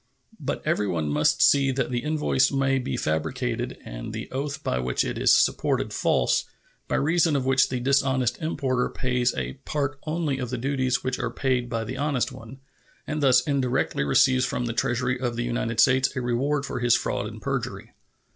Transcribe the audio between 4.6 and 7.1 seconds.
by which it is supported false, by